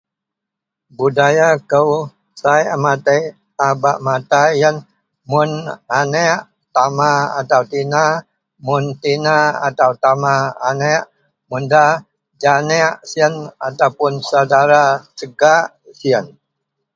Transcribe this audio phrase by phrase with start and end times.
[0.97, 1.89] Budaya kou
[2.41, 3.23] sai a matek
[3.65, 4.75] a bak matai iyen
[5.29, 5.51] mun
[5.99, 6.39] anek
[6.75, 8.03] tama atau tina
[8.65, 9.37] mun tina
[9.67, 10.33] atau tama
[10.69, 11.01] anek
[11.49, 11.85] mun da
[12.41, 13.33] janek siyen
[13.67, 13.89] atau
[14.29, 14.83] saudara
[15.17, 15.63] segak
[15.99, 16.25] siyen.